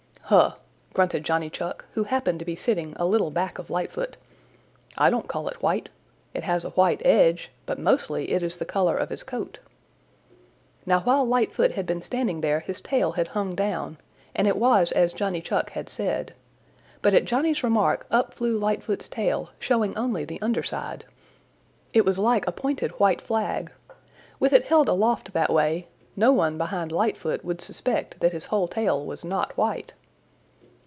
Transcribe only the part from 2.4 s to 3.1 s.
be sitting a